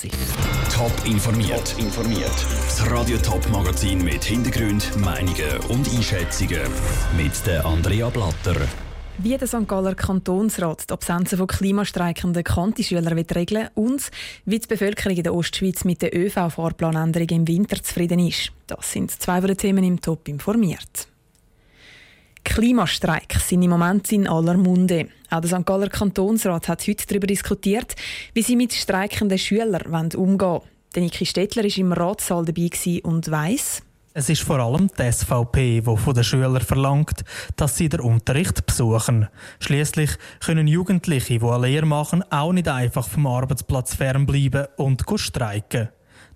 Top 0.00 0.92
informiert. 1.04 1.72
Top 1.72 1.78
informiert. 1.78 2.46
Das 2.64 2.90
Radio 2.90 3.18
Top 3.18 3.46
Magazin 3.50 4.02
mit 4.02 4.24
Hintergrund, 4.24 4.96
Meinungen 4.96 5.58
und 5.68 5.86
Einschätzungen 5.94 6.62
mit 7.18 7.46
der 7.46 7.66
Andrea 7.66 8.08
Blatter. 8.08 8.56
Wie 9.18 9.36
der 9.36 9.46
St. 9.46 9.68
Galler 9.68 9.94
Kantonsrat 9.94 10.88
die 10.88 10.94
Absenzen 10.94 11.36
von 11.36 11.46
klimastreikenden 11.46 12.42
Kantischülern 12.42 13.08
regeln 13.12 13.68
und 13.74 14.10
wie 14.46 14.58
die 14.58 14.66
Bevölkerung 14.66 15.18
in 15.18 15.22
der 15.22 15.34
Ostschweiz 15.34 15.84
mit 15.84 16.00
der 16.00 16.16
ÖV-Fahrplanänderung 16.16 17.28
im 17.28 17.46
Winter 17.46 17.82
zufrieden 17.82 18.20
ist. 18.20 18.52
Das 18.68 18.90
sind 18.90 19.10
zwei 19.10 19.38
der 19.40 19.54
Themen 19.54 19.84
im 19.84 20.00
Top 20.00 20.28
informiert. 20.28 21.09
Klimastreiks 22.44 23.48
sind 23.48 23.62
im 23.62 23.70
Moment 23.70 24.10
in 24.12 24.26
aller 24.26 24.56
Munde. 24.56 25.08
Auch 25.30 25.40
der 25.40 25.58
St. 25.58 25.66
Galler 25.66 25.88
Kantonsrat 25.88 26.68
hat 26.68 26.86
heute 26.86 27.06
darüber 27.06 27.26
diskutiert, 27.26 27.94
wie 28.34 28.42
sie 28.42 28.56
mit 28.56 28.72
streikenden 28.72 29.38
Schülern 29.38 30.10
umgehen 30.14 30.40
wollen. 30.40 30.62
Niki 30.96 31.24
Stettler 31.24 31.62
war 31.62 31.78
im 31.78 31.92
Ratssaal 31.92 32.44
dabei 32.44 32.70
und 33.02 33.30
weiss, 33.30 33.82
es 34.12 34.28
ist 34.28 34.42
vor 34.42 34.58
allem 34.58 34.88
die 34.98 35.12
SVP, 35.12 35.82
die 35.82 35.96
von 35.96 36.14
den 36.14 36.24
Schülern 36.24 36.60
verlangt, 36.60 37.22
dass 37.54 37.76
sie 37.76 37.88
den 37.88 38.00
Unterricht 38.00 38.66
besuchen. 38.66 39.28
Schließlich 39.60 40.10
können 40.44 40.66
Jugendliche, 40.66 41.38
die 41.38 41.44
eine 41.44 41.66
Lehre 41.68 41.86
machen, 41.86 42.24
auch 42.28 42.52
nicht 42.52 42.66
einfach 42.66 43.08
vom 43.08 43.28
Arbeitsplatz 43.28 43.94
fernbleiben 43.94 44.66
und 44.76 45.04
streiken. 45.14 45.90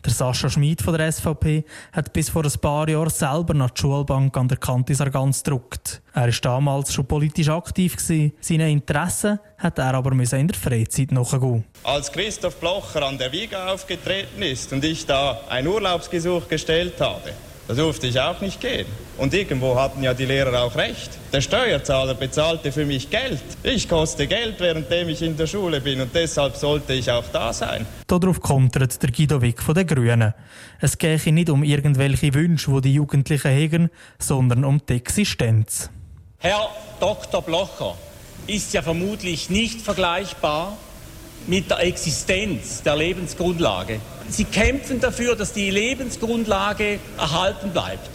Der 0.04 0.12
Sascha 0.12 0.50
Schmid 0.50 0.82
von 0.82 0.98
der 0.98 1.10
SVP 1.10 1.64
hat 1.92 2.12
bis 2.12 2.28
vor 2.28 2.44
ein 2.44 2.52
paar 2.60 2.86
Jahren 2.90 3.08
selber 3.08 3.54
nach 3.54 3.70
die 3.70 3.80
Schulbank 3.80 4.36
an 4.36 4.48
der 4.48 4.58
Kante 4.58 4.94
Sargans 4.94 5.42
gedruckt. 5.42 6.02
Er 6.12 6.26
war 6.26 6.34
damals 6.42 6.92
schon 6.92 7.06
politisch 7.06 7.48
aktiv. 7.48 7.96
Seine 7.98 8.70
Interessen 8.70 9.38
hat 9.56 9.78
er 9.78 9.94
aber 9.94 10.12
in 10.12 10.46
der 10.46 10.56
Freizeit 10.56 11.10
nachgehen. 11.10 11.64
Als 11.84 12.12
Christoph 12.12 12.60
Blocher 12.60 13.02
an 13.02 13.16
der 13.16 13.32
Wiege 13.32 13.58
aufgetreten 13.58 14.42
ist 14.42 14.74
und 14.74 14.84
ich 14.84 15.06
da 15.06 15.40
ein 15.48 15.66
Urlaubsgesuch 15.66 16.48
gestellt 16.48 17.00
habe, 17.00 17.32
da 17.66 17.74
durfte 17.74 18.06
ich 18.06 18.20
auch 18.20 18.40
nicht 18.40 18.60
gehen. 18.60 18.86
Und 19.16 19.32
irgendwo 19.32 19.76
hatten 19.76 20.02
ja 20.02 20.12
die 20.12 20.26
Lehrer 20.26 20.62
auch 20.62 20.74
recht. 20.74 21.10
Der 21.32 21.40
Steuerzahler 21.40 22.14
bezahlte 22.14 22.72
für 22.72 22.84
mich 22.84 23.10
Geld. 23.10 23.42
Ich 23.62 23.88
koste 23.88 24.26
Geld, 24.26 24.60
währenddem 24.60 25.08
ich 25.08 25.22
in 25.22 25.36
der 25.36 25.46
Schule 25.46 25.80
bin 25.80 26.00
und 26.00 26.14
deshalb 26.14 26.56
sollte 26.56 26.92
ich 26.94 27.10
auch 27.10 27.24
da 27.32 27.52
sein. 27.52 27.86
Darauf 28.06 28.40
kontert 28.40 29.02
der 29.02 29.10
Guido 29.10 29.40
Wick 29.40 29.62
von 29.62 29.74
den 29.74 29.86
Grünen. 29.86 30.34
Es 30.80 30.98
gehe 30.98 31.18
nicht 31.32 31.48
um 31.48 31.62
irgendwelche 31.62 32.34
Wünsche, 32.34 32.72
die 32.72 32.80
die 32.82 32.94
Jugendlichen 32.94 33.50
hegen, 33.50 33.90
sondern 34.18 34.64
um 34.64 34.80
die 34.86 34.96
Existenz. 34.96 35.90
Herr 36.38 36.68
Dr. 37.00 37.40
Blocher 37.40 37.96
ist 38.46 38.74
ja 38.74 38.82
vermutlich 38.82 39.48
nicht 39.48 39.80
vergleichbar 39.80 40.76
mit 41.46 41.70
der 41.70 41.80
Existenz 41.80 42.82
der 42.82 42.96
Lebensgrundlage. 42.96 44.00
Sie 44.28 44.44
kämpfen 44.44 45.00
dafür, 45.00 45.36
dass 45.36 45.52
die 45.52 45.70
Lebensgrundlage 45.70 46.98
erhalten 47.18 47.70
bleibt. 47.70 48.10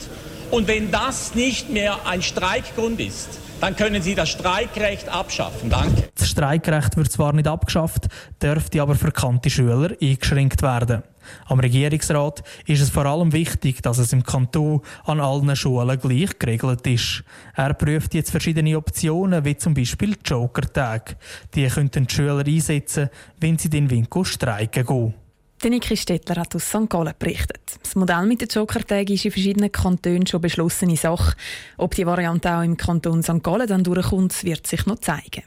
Und 0.51 0.67
wenn 0.67 0.91
das 0.91 1.35
nicht 1.35 1.69
mehr 1.69 2.05
ein 2.05 2.21
Streikgrund 2.21 2.99
ist, 2.99 3.39
dann 3.61 3.75
können 3.75 4.01
Sie 4.01 4.15
das 4.15 4.29
Streikrecht 4.29 5.09
abschaffen. 5.09 5.69
Danke. 5.69 6.09
Das 6.15 6.29
Streikrecht 6.29 6.95
wird 6.97 7.11
zwar 7.11 7.33
nicht 7.33 7.47
abgeschafft, 7.47 8.07
dürfte 8.41 8.81
aber 8.81 8.95
für 8.95 9.11
kannte 9.11 9.49
Schüler 9.49 9.91
eingeschränkt 10.01 10.61
werden. 10.61 11.03
Am 11.45 11.59
Regierungsrat 11.59 12.41
ist 12.65 12.81
es 12.81 12.89
vor 12.89 13.05
allem 13.05 13.33
wichtig, 13.33 13.83
dass 13.83 13.97
es 13.97 14.13
im 14.13 14.23
Kanton 14.23 14.81
an 15.03 15.19
allen 15.19 15.55
Schulen 15.55 15.99
gleich 15.99 16.39
geregelt 16.39 16.87
ist. 16.87 17.23
Er 17.55 17.73
prüft 17.73 18.13
jetzt 18.13 18.31
verschiedene 18.31 18.77
Optionen, 18.77 19.45
wie 19.45 19.57
zum 19.57 19.73
Beispiel 19.73 20.15
Joker-Tag. 20.25 21.17
Die 21.53 21.67
könnten 21.67 22.07
die 22.07 22.15
Schüler 22.15 22.45
einsetzen, 22.45 23.09
wenn 23.39 23.57
sie 23.57 23.69
den 23.69 23.89
Winkel 23.89 24.25
streiken 24.25 24.85
gehen. 24.85 25.13
Der 25.61 25.71
Niki 25.71 25.97
Stettler 25.97 26.37
hat 26.37 26.55
aus 26.55 26.69
St. 26.69 26.89
Gallen 26.89 27.13
berichtet. 27.19 27.59
Das 27.83 27.93
Modell 27.95 28.25
mit 28.25 28.39
den 28.39 28.47
Joker-Tagen 28.47 29.13
ist 29.13 29.25
in 29.25 29.31
verschiedenen 29.31 29.69
Kantonen 29.69 30.25
schon 30.25 30.39
beschlossene 30.39 30.95
Sache. 30.95 31.35
Ob 31.75 31.95
die 31.95 32.05
Variante 32.05 32.49
auch 32.55 32.63
im 32.63 32.77
Kanton 32.77 33.21
St. 33.23 33.43
Gallen 33.43 33.67
dann 33.67 33.83
durchkommt, 33.83 34.45
wird 34.45 34.65
sich 34.65 34.85
noch 34.85 34.99
zeigen. 34.99 35.43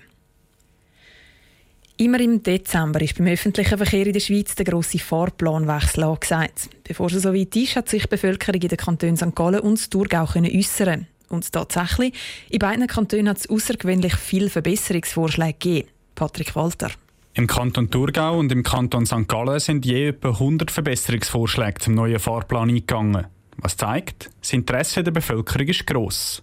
Immer 1.96 2.20
im 2.20 2.42
Dezember 2.42 3.00
ist 3.00 3.16
beim 3.16 3.28
öffentlichen 3.28 3.78
Verkehr 3.78 4.06
in 4.06 4.12
der 4.12 4.20
Schweiz 4.20 4.54
der 4.54 4.66
grosse 4.66 4.98
Fahrplanwechsel 4.98 6.04
angesagt. 6.04 6.68
Bevor 6.84 7.06
es 7.06 7.22
so 7.22 7.32
weit 7.32 7.56
ist, 7.56 7.76
hat 7.76 7.88
sich 7.88 8.02
die 8.02 8.08
Bevölkerung 8.08 8.60
in 8.60 8.68
den 8.68 8.76
Kantonen 8.76 9.16
St. 9.16 9.34
Gallen 9.34 9.60
und 9.60 9.90
Thurgau 9.90 10.28
äußern. 10.34 11.06
Und 11.30 11.50
tatsächlich, 11.50 12.12
in 12.50 12.58
beiden 12.58 12.86
Kantonen 12.86 13.30
hat 13.30 13.38
es 13.38 13.48
außergewöhnlich 13.48 14.14
viele 14.16 14.50
Verbesserungsvorschläge 14.50 15.54
gegeben. 15.54 15.88
Patrick 16.14 16.54
Walter. 16.54 16.90
Im 17.34 17.47
Kanton 17.47 17.91
Thurgau 17.91 18.38
und 18.38 18.53
im 18.53 18.62
Kanton 18.62 19.06
St. 19.06 19.26
Gallen 19.26 19.59
sind 19.59 19.87
je 19.87 20.09
etwa 20.09 20.28
100 20.28 20.70
Verbesserungsvorschläge 20.70 21.81
zum 21.81 21.94
neuen 21.94 22.19
Fahrplan 22.19 22.69
eingegangen. 22.69 23.26
Was 23.56 23.78
zeigt, 23.78 24.31
das 24.41 24.53
Interesse 24.53 25.03
der 25.03 25.12
Bevölkerung 25.12 25.66
ist 25.66 25.87
gross. 25.87 26.43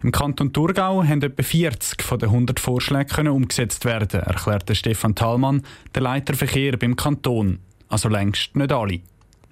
Im 0.00 0.12
Kanton 0.12 0.52
Thurgau 0.52 1.02
haben 1.02 1.22
etwa 1.22 1.42
40 1.42 2.02
von 2.02 2.20
den 2.20 2.28
100 2.28 2.60
Vorschlägen 2.60 3.26
umgesetzt 3.26 3.84
werden, 3.84 4.20
erklärte 4.20 4.76
Stefan 4.76 5.16
Thalmann, 5.16 5.62
der 5.92 6.02
Leiter 6.02 6.34
Verkehr 6.34 6.76
beim 6.76 6.94
Kanton. 6.94 7.58
Also 7.88 8.08
längst 8.08 8.54
nicht 8.54 8.70
alle 8.70 9.00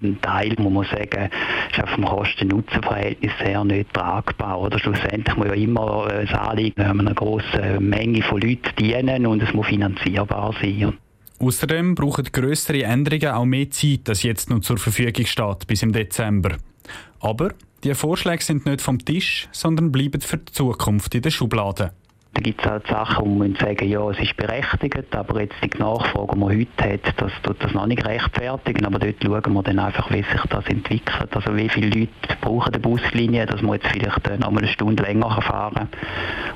ein 0.01 0.19
Teil, 0.21 0.55
muss 0.57 0.73
man 0.73 0.85
sagen, 0.85 1.29
ist 1.71 1.83
auf 1.83 1.95
dem 1.95 2.05
Kosten-Nutzen-Verhältnis 2.05 3.31
sehr 3.43 3.63
nicht 3.63 3.93
tragbar. 3.93 4.59
Oder 4.61 4.79
schlussendlich 4.79 5.35
muss 5.37 5.47
ja 5.47 5.53
immer 5.53 6.07
äh, 6.11 6.25
das 6.25 6.39
Anliegen 6.39 6.81
einer 6.81 7.13
grossen 7.13 7.89
Menge 7.89 8.21
von 8.23 8.41
Leuten 8.41 8.75
dienen 8.79 9.25
und 9.27 9.41
es 9.43 9.53
muss 9.53 9.67
finanzierbar 9.67 10.53
sein. 10.61 10.93
Außerdem 11.39 11.95
brauchen 11.95 12.25
größere 12.31 12.83
Änderungen 12.83 13.29
auch 13.29 13.45
mehr 13.45 13.71
Zeit, 13.71 14.07
als 14.09 14.23
jetzt 14.23 14.49
noch 14.49 14.59
zur 14.59 14.77
Verfügung 14.77 15.25
steht, 15.25 15.65
bis 15.65 15.81
im 15.81 15.91
Dezember. 15.91 16.57
Aber 17.19 17.53
die 17.83 17.95
Vorschläge 17.95 18.43
sind 18.43 18.67
nicht 18.67 18.81
vom 18.81 19.03
Tisch, 19.03 19.47
sondern 19.51 19.91
bleiben 19.91 20.21
für 20.21 20.37
die 20.37 20.51
Zukunft 20.51 21.15
in 21.15 21.23
der 21.23 21.31
Schublade. 21.31 21.93
Da 22.33 22.41
gibt 22.41 22.61
es 22.61 22.69
halt 22.69 22.87
Sachen, 22.87 23.25
wo 23.25 23.35
man 23.35 23.55
sagen, 23.55 23.89
ja, 23.89 24.09
es 24.09 24.17
ist 24.19 24.37
berechtigt, 24.37 25.13
aber 25.13 25.41
jetzt 25.41 25.55
die 25.61 25.77
Nachfrage, 25.77 26.33
die 26.33 26.39
man 26.39 26.49
heute 26.49 26.83
hat, 26.83 27.13
das 27.17 27.31
tut 27.43 27.61
das 27.61 27.73
noch 27.73 27.85
nicht 27.87 28.05
rechtfertigen. 28.05 28.85
Aber 28.85 28.99
dort 28.99 29.15
schauen 29.21 29.53
wir 29.53 29.63
dann 29.63 29.79
einfach, 29.79 30.09
wie 30.11 30.23
sich 30.23 30.41
das 30.49 30.65
entwickelt. 30.67 31.35
Also 31.35 31.55
wie 31.57 31.67
viele 31.67 31.89
Leute 31.89 32.11
brauchen 32.39 32.71
die 32.71 32.79
Buslinie, 32.79 33.45
dass 33.45 33.61
man 33.61 33.73
jetzt 33.73 33.87
vielleicht 33.87 34.39
noch 34.39 34.49
mal 34.49 34.59
eine 34.59 34.69
Stunde 34.69 35.03
länger 35.03 35.41
fahren 35.41 35.73
kann. 35.73 35.89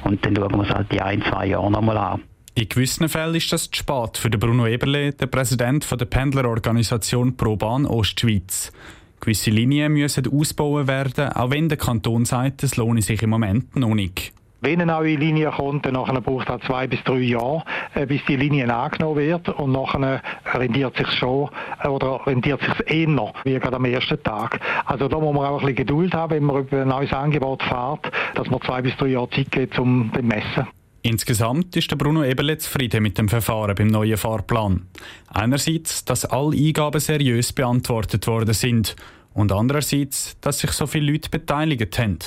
Und 0.05 0.25
dann 0.25 0.35
schauen 0.35 0.55
wir 0.55 0.63
es 0.63 0.69
halt 0.69 0.91
die 0.93 1.01
ein, 1.01 1.21
zwei 1.23 1.47
Jahre 1.47 1.69
noch 1.69 1.81
mal 1.81 1.97
an. 1.97 2.21
In 2.57 2.69
gewissen 2.69 3.09
Fällen 3.09 3.35
ist 3.35 3.51
das 3.51 3.69
zu 3.69 3.79
spät 3.79 4.17
für 4.17 4.29
Bruno 4.29 4.65
Eberle, 4.65 5.11
der 5.11 5.27
Präsident 5.27 5.85
der 5.91 6.05
Pendlerorganisation 6.05 7.35
ProBahn 7.35 7.85
Ostschweiz. 7.85 8.71
Gewisse 9.19 9.49
Linien 9.49 9.91
müssen 9.91 10.25
ausbauen 10.31 10.87
werden, 10.87 11.33
auch 11.33 11.49
wenn 11.49 11.67
der 11.67 11.77
Kanton 11.77 12.23
sagt, 12.23 12.63
es 12.63 12.77
lohne 12.77 13.01
sich 13.01 13.21
im 13.23 13.31
Moment 13.31 13.75
noch 13.75 13.93
nicht. 13.93 14.34
Wenn 14.65 14.81
eine 14.81 14.93
neue 14.93 15.15
Linie 15.15 15.51
kommt, 15.51 15.85
dann 15.85 15.93
braucht 15.93 16.49
es 16.49 16.65
zwei 16.65 16.87
bis 16.87 17.03
drei 17.03 17.19
Jahre, 17.19 17.63
äh, 17.93 18.07
bis 18.07 18.25
die 18.27 18.35
Linie 18.35 18.73
angenommen 18.73 19.17
wird 19.17 19.47
und 19.47 19.71
nachher 19.71 20.23
rendiert 20.55 20.97
sich 20.97 21.07
schon 21.11 21.51
äh, 21.83 21.87
oder 21.87 22.25
rendiert 22.25 22.61
sich 22.61 22.91
eher 22.91 23.31
wie 23.43 23.59
gerade 23.59 23.75
am 23.75 23.85
ersten 23.85 24.23
Tag. 24.23 24.59
Also 24.85 25.07
da 25.07 25.19
muss 25.19 25.35
man 25.35 25.45
auch 25.45 25.59
ein 25.59 25.67
bisschen 25.67 25.75
Geduld 25.75 26.15
haben, 26.15 26.33
wenn 26.33 26.43
man 26.45 26.61
über 26.61 26.81
ein 26.81 26.87
neues 26.87 27.13
Angebot 27.13 27.61
fährt, 27.61 28.11
dass 28.33 28.49
man 28.49 28.59
zwei 28.63 28.81
bis 28.81 28.97
drei 28.97 29.09
Jahre 29.09 29.29
Zeit 29.29 29.51
gibt, 29.51 29.77
um 29.77 30.11
zu 30.11 30.23
messen. 30.23 30.67
Insgesamt 31.03 31.75
ist 31.75 31.91
der 31.91 31.97
Bruno 31.97 32.23
Eberle 32.23 32.57
zufrieden 32.57 33.03
mit 33.03 33.19
dem 33.19 33.29
Verfahren 33.29 33.75
beim 33.75 33.85
neuen 33.85 34.17
Fahrplan. 34.17 34.87
Einerseits, 35.27 36.05
dass 36.05 36.25
alle 36.25 36.57
Eingaben 36.57 36.99
seriös 36.99 37.53
beantwortet 37.53 38.25
worden 38.25 38.55
sind 38.55 38.95
und 39.35 39.51
andererseits, 39.51 40.39
dass 40.41 40.57
sich 40.57 40.71
so 40.71 40.87
viele 40.87 41.11
Leute 41.11 41.29
beteiligt 41.29 41.99
haben. 41.99 42.17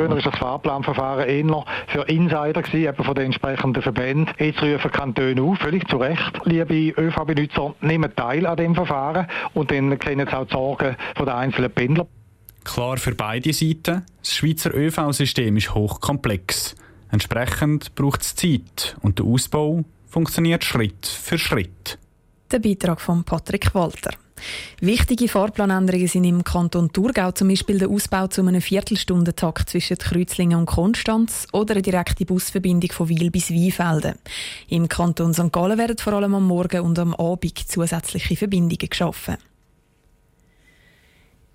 Früher 0.00 0.08
war 0.08 0.22
das 0.22 0.38
Fahrplanverfahren 0.38 1.28
eher 1.28 1.64
für 1.88 2.02
Insider, 2.08 2.62
gewesen, 2.62 2.88
eben 2.88 3.04
von 3.04 3.14
den 3.14 3.26
entsprechenden 3.26 3.82
Verbänden. 3.82 4.34
Jetzt 4.38 4.62
rufen 4.62 4.90
Kantone 4.90 5.42
auf, 5.42 5.58
völlig 5.58 5.86
zu 5.90 5.98
Recht. 5.98 6.40
Liebe 6.44 6.98
ÖV-Benutzer, 6.98 7.74
nehmen 7.82 8.10
teil 8.16 8.46
an 8.46 8.56
dem 8.56 8.74
Verfahren 8.74 9.26
und 9.52 9.70
dann 9.70 9.98
kennen 9.98 10.26
sie 10.26 10.34
auch 10.34 10.46
die 10.46 10.52
Sorgen 10.54 10.96
der 11.18 11.36
einzelnen 11.36 11.70
Pendler. 11.70 12.06
Klar 12.64 12.96
für 12.96 13.14
beide 13.14 13.52
Seiten, 13.52 14.06
das 14.22 14.34
Schweizer 14.34 14.74
ÖV-System 14.74 15.58
ist 15.58 15.74
hochkomplex. 15.74 16.76
Entsprechend 17.10 17.94
braucht 17.94 18.22
es 18.22 18.34
Zeit 18.34 18.96
und 19.02 19.18
der 19.18 19.26
Ausbau 19.26 19.84
funktioniert 20.08 20.64
Schritt 20.64 21.06
für 21.06 21.36
Schritt. 21.36 21.98
Der 22.50 22.58
Beitrag 22.58 23.02
von 23.02 23.22
Patrick 23.22 23.74
Walter. 23.74 24.12
Wichtige 24.80 25.28
Fahrplanänderungen 25.28 26.08
sind 26.08 26.24
im 26.24 26.44
Kanton 26.44 26.92
Thurgau 26.92 27.32
zum 27.32 27.48
Beispiel 27.48 27.78
der 27.78 27.88
Ausbau 27.88 28.26
zu 28.26 28.40
einem 28.42 28.60
Viertelstundentakt 28.60 29.70
zwischen 29.70 29.98
Kreuzlingen 29.98 30.58
und 30.58 30.66
Konstanz 30.66 31.46
oder 31.52 31.74
eine 31.74 31.82
direkte 31.82 32.24
Busverbindung 32.24 32.92
von 32.92 33.08
Wil 33.08 33.30
bis 33.30 33.50
Weinfelden. 33.50 34.14
Im 34.68 34.88
Kanton 34.88 35.34
St. 35.34 35.52
Gallen 35.52 35.78
werden 35.78 35.98
vor 35.98 36.14
allem 36.14 36.34
am 36.34 36.46
Morgen 36.46 36.80
und 36.80 36.98
am 36.98 37.14
Abend 37.14 37.58
zusätzliche 37.58 38.36
Verbindungen 38.36 38.78
geschaffen. 38.78 39.36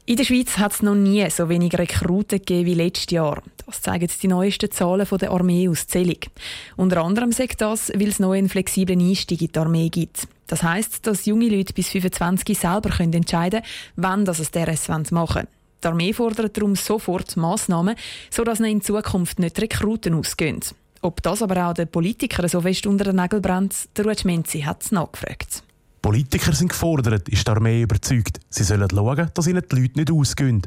In 0.08 0.18
der 0.18 0.24
Schweiz 0.24 0.60
hat 0.60 0.72
es 0.72 0.84
noch 0.84 0.94
nie 0.94 1.28
so 1.32 1.50
wenig 1.50 1.74
Rekruten 1.76 2.38
gegeben 2.38 2.68
wie 2.68 2.74
letztes 2.76 3.10
Jahr. 3.10 3.42
Das 3.66 3.82
zeigen 3.82 4.08
die 4.22 4.28
neuesten 4.28 4.70
Zahlen 4.70 5.08
der 5.20 5.32
Armee 5.32 5.68
aus 5.68 5.88
Zelig. 5.88 6.30
Unter 6.78 7.04
anderem 7.04 7.32
sagt 7.32 7.62
das, 7.62 7.90
weil 7.90 8.10
es 8.10 8.20
noch 8.20 8.34
einen 8.34 8.48
flexiblen 8.48 9.00
Einstieg 9.00 9.42
in 9.42 9.48
die 9.48 9.58
Armee 9.60 9.90
gibt. 9.90 10.28
Das 10.48 10.64
heisst, 10.64 11.08
dass 11.08 11.26
junge 11.26 11.50
Leute 11.50 11.74
bis 11.74 11.90
25 11.90 12.58
selber 12.58 12.90
können 12.90 13.14
entscheiden 13.14 13.62
können, 13.62 14.26
wann 14.26 14.34
sie 14.34 14.46
der 14.46 14.66
DRS 14.66 15.12
machen. 15.12 15.48
Die 15.84 15.88
Armee 15.88 16.14
fordert 16.14 16.58
darum 16.58 16.76
sofort 16.76 17.38
Massnahmen, 17.38 17.96
sodass 18.30 18.60
ihnen 18.60 18.72
in 18.72 18.82
Zukunft 18.82 19.40
nicht 19.40 19.60
Rekruten 19.60 20.14
ausgehen. 20.16 20.62
Ob 21.02 21.22
das 21.22 21.44
aber 21.44 21.68
auch 21.68 21.74
den 21.74 21.88
Politikern 21.88 22.50
so 22.50 22.62
fest 22.62 22.88
unter 22.88 23.06
den 23.06 23.18
Nägeln 23.18 23.42
brennt, 23.42 23.76
der 23.96 24.06
Ruud 24.06 24.26
Menzi 24.26 24.62
hat 24.62 24.82
es 24.82 24.92
nachgefragt. 24.92 25.62
Politiker 26.02 26.54
sind 26.54 26.70
gefordert, 26.70 27.30
ist 27.30 27.48
die 27.48 27.52
Armee 27.52 27.82
überzeugt. 27.82 28.40
Sie 28.56 28.64
sollen 28.64 28.88
schauen, 28.90 29.30
dass 29.34 29.48
ihnen 29.48 29.64
die 29.70 29.76
Leute 29.76 30.00
nicht 30.00 30.12
ausgehen. 30.12 30.62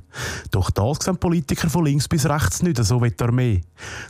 Doch 0.51 0.71
das 0.71 0.99
sehen 0.99 1.17
Politiker 1.17 1.71
von 1.71 1.87
links 1.87 2.07
bis 2.07 2.29
rechts 2.29 2.63
nicht 2.63 2.77
so 2.85 3.03
wie 3.03 3.11
die 3.11 3.25
Armee. 3.25 3.63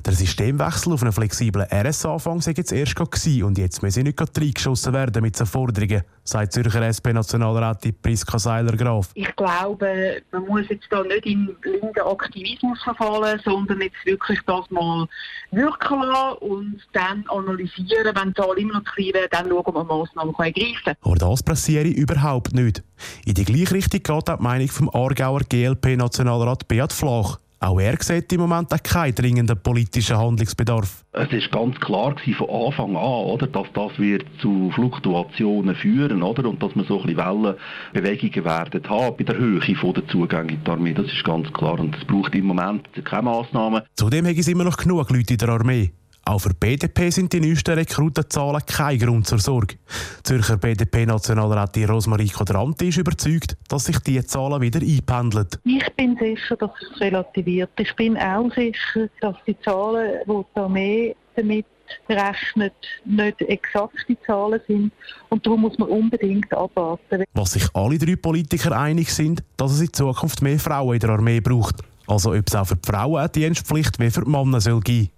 Der 0.05 0.15
Systemwechsel 0.15 0.93
auf 0.93 1.03
einen 1.03 1.13
flexiblen 1.13 1.65
RS-Anfang 1.71 2.41
sei 2.41 2.55
jetzt 2.57 2.73
erst 2.73 2.97
gewesen 2.97 3.45
und 3.45 3.57
jetzt 3.57 3.81
müssen 3.81 3.95
sie 3.95 4.03
nicht 4.03 4.21
reingeschossen 4.21 4.93
werden 4.93 5.23
mit 5.23 5.37
so 5.37 5.45
Forderungen, 5.45 6.03
sagt 6.25 6.55
Zürcher 6.55 6.83
SP-Nationalrätin 6.83 7.95
Priska 8.03 8.41
Seiler-Graf. 8.41 9.11
Ich 9.15 9.37
glaube, 9.37 10.23
man 10.33 10.47
muss 10.47 10.69
jetzt 10.69 10.89
da 10.91 11.05
nicht 11.05 11.27
in 11.27 11.55
blinden 11.61 12.01
Aktivismus 12.01 12.83
verfallen, 12.83 13.41
sondern 13.45 13.81
jetzt 13.81 14.05
wirklich 14.05 14.41
das 14.45 14.69
mal 14.71 15.07
wirken 15.53 16.03
lassen 16.03 16.39
und 16.39 16.81
dann 16.95 17.25
analysieren, 17.29 18.17
wenn 18.17 18.29
die 18.31 18.35
Zahlen 18.35 18.59
immer 18.59 18.75
noch 18.75 18.85
klein 18.85 19.15
werden, 19.15 19.29
dann 19.31 19.49
schauen, 19.49 19.63
ob 19.65 19.75
man 19.75 19.87
Massnahmen 19.87 20.35
ergreifen 20.35 20.75
kann. 20.85 20.97
Aber 21.03 21.15
das 21.15 21.43
passiere 21.45 21.89
überhaupt 21.89 22.55
nicht. 22.55 22.83
In 23.25 23.35
die 23.35 23.45
gleiche 23.69 23.75
Richtung 23.75 24.03
geht 24.03 24.11
auch 24.31 24.37
die 24.37 24.43
Meinung 24.43 24.69
vom 24.69 24.91
Aargauer 24.91 25.41
GLP-Nationalrat 25.49 26.69
Beat 26.69 26.93
Flach. 26.93 27.39
Auch 27.61 27.81
er 27.81 27.97
sieht 28.01 28.33
im 28.33 28.41
Moment 28.41 28.71
keinen 28.85 29.15
dringenden 29.15 29.61
politischen 29.61 30.17
Handlungsbedarf. 30.17 31.05
Es 31.13 31.31
ist 31.33 31.51
ganz 31.51 31.79
klar 31.81 32.15
von 32.37 32.49
Anfang 32.49 32.97
an, 32.97 33.03
oder, 33.03 33.49
dass 33.49 33.67
das 33.75 33.99
wird 33.99 34.25
zu 34.41 34.71
Fluktuationen 34.71 35.75
führen 35.75 36.23
oder, 36.23 36.49
und 36.49 36.63
dass 36.63 36.77
man 36.77 36.87
so 36.87 37.01
ein 37.01 37.07
bisschen 37.07 37.57
Wellenbewegungen 37.95 38.45
werden 38.45 38.89
haben 38.89 39.17
bei 39.17 39.25
der 39.25 39.37
Höhe 39.37 39.61
der 39.61 40.09
Zugänge 40.09 40.53
in 40.53 40.65
die 40.65 40.71
Armee. 40.71 40.95
Das 40.95 41.07
ist 41.07 41.25
ganz 41.25 41.53
klar 41.53 41.81
und 41.81 41.97
es 41.97 42.05
braucht 42.05 42.35
im 42.37 42.47
Moment 42.47 42.89
keine 43.05 43.23
Massnahmen. 43.23 43.83
Zudem 43.97 44.27
haben 44.27 44.39
es 44.39 44.47
immer 44.47 44.65
noch 44.65 44.77
genug 44.77 45.11
Leute 45.11 45.35
in 45.35 45.39
der 45.39 45.49
Armee. 45.49 45.91
Auch 46.29 46.41
für 46.41 46.53
BDP 46.53 47.09
sind 47.09 47.33
die 47.33 47.41
neuesten 47.41 47.73
Rekrutenzahlen 47.73 48.61
kein 48.67 48.99
Grund 48.99 49.27
zur 49.27 49.39
Sorge. 49.39 49.77
Zürcher 50.23 50.59
BDP-Nationalrätin 50.59 51.89
Rosmarie 51.89 52.29
Quadranti 52.29 52.89
ist 52.89 52.99
überzeugt, 52.99 53.57
dass 53.69 53.87
sich 53.87 53.99
diese 54.01 54.27
Zahlen 54.27 54.61
wieder 54.61 54.81
einpendeln. 54.81 55.49
Ich 55.65 55.91
bin 55.97 56.19
sicher, 56.19 56.57
dass 56.57 56.71
es 56.83 57.01
relativiert. 57.01 57.71
Ich 57.79 57.97
bin 57.97 58.19
auch 58.19 58.53
sicher, 58.55 59.09
dass 59.23 59.37
die 59.47 59.59
Zahlen, 59.61 60.21
die 60.27 60.45
die 60.55 60.61
Armee 60.61 61.17
damit 61.35 61.65
berechnet, 62.07 62.75
nicht 63.07 63.41
exakte 63.41 64.15
Zahlen 64.27 64.61
sind. 64.69 64.93
Und 65.31 65.47
darum 65.47 65.63
muss 65.63 65.79
man 65.79 65.89
unbedingt 65.89 66.53
abwarten. 66.53 67.25
Was 67.33 67.53
sich 67.53 67.75
alle 67.75 67.97
drei 67.97 68.17
Politiker 68.17 68.79
einig 68.79 69.15
sind, 69.15 69.43
dass 69.57 69.73
es 69.73 69.81
in 69.81 69.95
Zukunft 69.95 70.43
mehr 70.43 70.59
Frauen 70.59 70.93
in 70.93 71.01
der 71.01 71.09
Armee 71.09 71.41
braucht. 71.41 71.77
Also 72.07 72.35
ob 72.35 72.47
es 72.47 72.55
auch 72.55 72.67
für 72.67 72.77
die 72.77 72.87
Frauen 72.87 73.17
eine 73.17 73.31
Dienstpflicht 73.31 73.99
wie 73.99 74.11
für 74.11 74.25
die 74.27 74.31
Männer 74.31 74.61
soll 74.61 74.81
geben. 74.81 75.09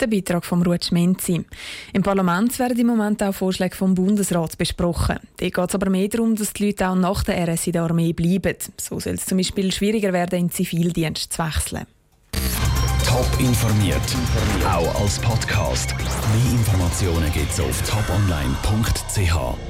Der 0.00 0.06
Beitrag 0.06 0.46
von 0.46 0.62
Ruud 0.62 0.82
Schmenzi. 0.82 1.44
Im 1.92 2.02
Parlament 2.02 2.58
werden 2.58 2.78
im 2.78 2.86
Moment 2.86 3.22
auch 3.22 3.34
Vorschläge 3.34 3.76
vom 3.76 3.94
Bundesrat 3.94 4.56
besprochen. 4.56 5.18
Hier 5.38 5.50
geht 5.50 5.68
es 5.68 5.74
aber 5.74 5.90
mehr 5.90 6.08
darum, 6.08 6.34
dass 6.36 6.54
die 6.54 6.66
Leute 6.66 6.88
auch 6.88 6.94
nach 6.94 7.22
der 7.22 7.46
RS 7.46 7.66
in 7.66 7.72
der 7.74 7.82
Armee 7.82 8.14
bleiben. 8.14 8.56
So 8.78 8.98
soll 8.98 9.14
es 9.14 9.26
zum 9.26 9.36
Beispiel 9.36 9.70
schwieriger 9.72 10.14
werden, 10.14 10.38
in 10.38 10.46
den 10.46 10.52
Zivildienst 10.52 11.34
zu 11.34 11.44
wechseln. 11.44 11.86
Top 13.06 13.28
informiert, 13.40 14.00
auch 14.64 15.02
als 15.02 15.18
Podcast. 15.18 15.94
Mehr 15.96 16.52
Informationen 16.52 17.30
gibt 17.32 17.50
es 17.50 17.60
auf 17.60 17.82
toponline.ch. 17.82 19.69